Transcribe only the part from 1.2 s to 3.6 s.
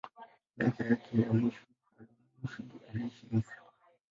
ya mwisho al-Masudi aliishi Misri.